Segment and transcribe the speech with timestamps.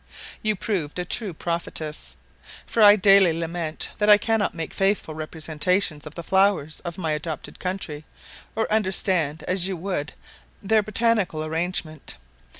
[0.41, 2.17] You proved a true prophetess;
[2.65, 7.11] for I daily lament that I cannot make faithful representations of the flowers of my
[7.11, 8.03] adopted country,
[8.55, 10.13] or understand as you would
[10.61, 12.15] do their botanical arrangement.